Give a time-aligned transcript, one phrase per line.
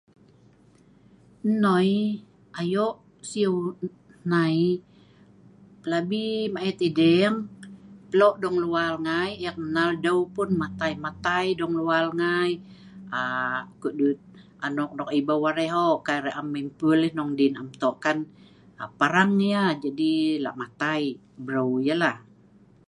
[1.63, 1.87] noi
[2.61, 2.95] ayok
[3.29, 3.51] siu
[4.23, 4.57] hnai
[5.81, 7.35] plabi maet edeng
[8.11, 12.49] plok dong luar ngai ek nal deu pun matai matai dong luar ngai
[13.19, 14.17] aa kudut
[14.65, 17.95] anok nok ebeu arai hok kai arai am mei pul yeh hnung din am tok
[17.95, 18.17] yeh kan
[18.81, 20.11] aa parang yeh jadi
[20.43, 21.01] lak matai
[21.45, 22.15] breu yeh lah